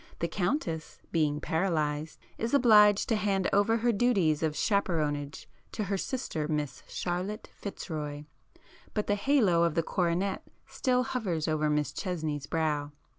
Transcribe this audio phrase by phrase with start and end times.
[0.17, 5.95] The Countess being paralyzed, is obliged to hand over her duties of chaperonage to her
[5.99, 12.93] sister Miss Charlotte Fitzroy,—but the halo of the coronet still hovers over Miss Chesney's brow.